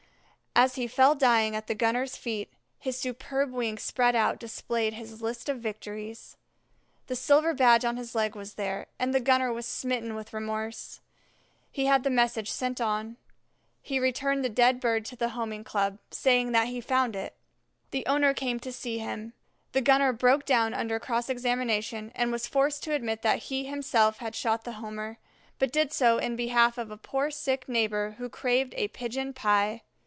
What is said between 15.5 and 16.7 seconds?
Club, saying that